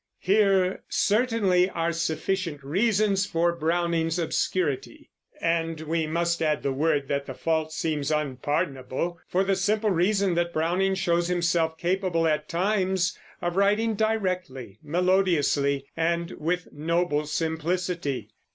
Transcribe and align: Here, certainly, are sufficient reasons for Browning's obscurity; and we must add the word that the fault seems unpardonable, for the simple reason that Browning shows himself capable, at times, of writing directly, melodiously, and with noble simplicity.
Here, 0.17 0.81
certainly, 0.89 1.69
are 1.69 1.91
sufficient 1.91 2.63
reasons 2.63 3.27
for 3.27 3.55
Browning's 3.55 4.17
obscurity; 4.17 5.11
and 5.39 5.79
we 5.81 6.07
must 6.07 6.41
add 6.41 6.63
the 6.63 6.71
word 6.73 7.07
that 7.07 7.27
the 7.27 7.35
fault 7.35 7.71
seems 7.71 8.09
unpardonable, 8.09 9.19
for 9.27 9.43
the 9.43 9.55
simple 9.55 9.91
reason 9.91 10.33
that 10.33 10.53
Browning 10.53 10.95
shows 10.95 11.27
himself 11.27 11.77
capable, 11.77 12.27
at 12.27 12.49
times, 12.49 13.15
of 13.43 13.55
writing 13.57 13.93
directly, 13.93 14.79
melodiously, 14.81 15.85
and 15.95 16.31
with 16.31 16.69
noble 16.73 17.27
simplicity. 17.27 18.31